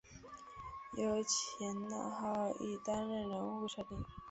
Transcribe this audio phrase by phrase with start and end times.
[0.97, 4.03] 由前纳浩一担任人物设定。